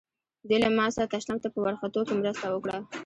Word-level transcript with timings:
دوی 0.47 0.57
له 0.63 0.69
ما 0.77 0.85
سره 0.95 1.09
تشناب 1.13 1.39
ته 1.43 1.49
په 1.53 1.59
ورختو 1.65 2.01
کې 2.07 2.13
مرسته 2.19 2.45
وکړه. 2.49 2.77